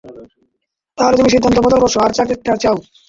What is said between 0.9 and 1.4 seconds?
তাহলে তুমি